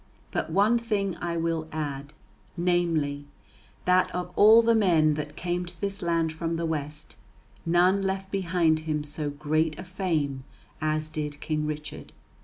[0.31, 2.13] But one thing I will add,
[2.57, 3.27] namely,
[3.85, 7.17] that of all the men that came to this land from the West
[7.67, 10.43] none left behind him so great a fame
[10.81, 12.13] as did King Richard.